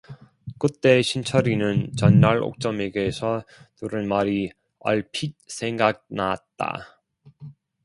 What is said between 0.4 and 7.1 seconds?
그때 신철이는 전날 옥점에게서 들은 말이 얼핏 생각났다.